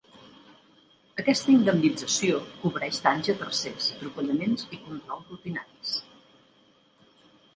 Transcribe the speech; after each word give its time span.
Aquesta 1.23 1.51
indemnització 1.55 2.39
cobreix 2.63 3.01
danys 3.09 3.29
a 3.35 3.37
tercers, 3.43 3.91
atropellaments 3.97 4.65
i 4.77 4.81
controls 4.87 5.29
rutinaris. 5.35 5.93